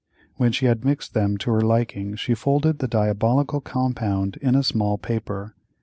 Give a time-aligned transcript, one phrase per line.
[0.37, 4.63] When she had mixed them to her liking she folded the diabolical compound in a
[4.63, 5.53] small paper.